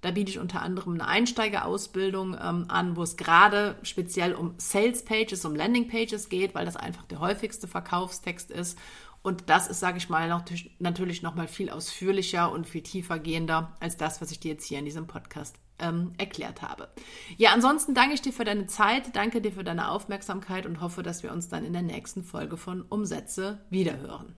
Da 0.00 0.10
biete 0.10 0.30
ich 0.30 0.38
unter 0.38 0.62
anderem 0.62 0.94
eine 0.94 1.06
Einsteigerausbildung 1.06 2.34
ähm, 2.34 2.66
an, 2.68 2.96
wo 2.96 3.02
es 3.02 3.16
gerade 3.16 3.76
speziell 3.82 4.34
um 4.34 4.54
Sales 4.58 5.04
Pages, 5.04 5.44
um 5.44 5.54
Landing 5.54 5.88
Pages 5.88 6.28
geht, 6.28 6.54
weil 6.54 6.66
das 6.66 6.76
einfach 6.76 7.04
der 7.04 7.20
häufigste 7.20 7.66
Verkaufstext 7.66 8.50
ist. 8.50 8.78
Und 9.22 9.50
das 9.50 9.66
ist, 9.66 9.80
sage 9.80 9.98
ich 9.98 10.08
mal, 10.08 10.28
noch, 10.28 10.44
natürlich 10.78 11.22
noch 11.22 11.34
mal 11.34 11.48
viel 11.48 11.70
ausführlicher 11.70 12.52
und 12.52 12.68
viel 12.68 12.82
tiefer 12.82 13.18
gehender 13.18 13.76
als 13.80 13.96
das, 13.96 14.20
was 14.20 14.30
ich 14.30 14.38
dir 14.38 14.52
jetzt 14.52 14.66
hier 14.66 14.78
in 14.78 14.84
diesem 14.84 15.08
Podcast 15.08 15.56
ähm, 15.78 16.12
erklärt 16.18 16.62
habe. 16.62 16.88
Ja, 17.36 17.50
ansonsten 17.52 17.94
danke 17.94 18.14
ich 18.14 18.22
dir 18.22 18.32
für 18.32 18.44
deine 18.44 18.66
Zeit, 18.66 19.16
danke 19.16 19.40
dir 19.40 19.52
für 19.52 19.64
deine 19.64 19.90
Aufmerksamkeit 19.90 20.66
und 20.66 20.80
hoffe, 20.80 21.02
dass 21.02 21.22
wir 21.22 21.32
uns 21.32 21.48
dann 21.48 21.64
in 21.64 21.72
der 21.72 21.82
nächsten 21.82 22.22
Folge 22.22 22.56
von 22.56 22.82
Umsätze 22.82 23.64
wiederhören. 23.68 24.36